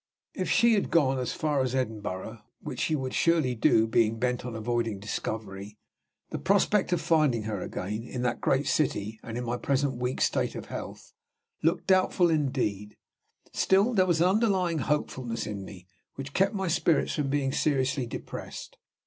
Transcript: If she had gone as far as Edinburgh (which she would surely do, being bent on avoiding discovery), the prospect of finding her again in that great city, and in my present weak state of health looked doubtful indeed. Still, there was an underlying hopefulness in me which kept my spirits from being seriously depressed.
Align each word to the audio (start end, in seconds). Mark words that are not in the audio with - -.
If 0.33 0.49
she 0.49 0.73
had 0.73 0.89
gone 0.89 1.19
as 1.19 1.31
far 1.31 1.61
as 1.61 1.75
Edinburgh 1.75 2.41
(which 2.59 2.79
she 2.79 2.95
would 2.95 3.13
surely 3.13 3.53
do, 3.53 3.85
being 3.85 4.17
bent 4.17 4.43
on 4.43 4.55
avoiding 4.55 4.97
discovery), 4.99 5.77
the 6.31 6.39
prospect 6.39 6.91
of 6.91 6.99
finding 6.99 7.43
her 7.43 7.61
again 7.61 8.01
in 8.07 8.23
that 8.23 8.41
great 8.41 8.65
city, 8.65 9.19
and 9.21 9.37
in 9.37 9.43
my 9.43 9.57
present 9.57 9.97
weak 10.01 10.19
state 10.19 10.55
of 10.55 10.65
health 10.73 11.13
looked 11.61 11.85
doubtful 11.85 12.31
indeed. 12.31 12.97
Still, 13.53 13.93
there 13.93 14.07
was 14.07 14.21
an 14.21 14.29
underlying 14.29 14.79
hopefulness 14.79 15.45
in 15.45 15.63
me 15.63 15.85
which 16.15 16.33
kept 16.33 16.55
my 16.55 16.67
spirits 16.67 17.13
from 17.13 17.29
being 17.29 17.51
seriously 17.51 18.07
depressed. 18.07 18.77